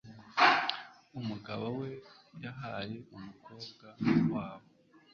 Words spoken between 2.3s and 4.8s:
yahaye umukobwa wabo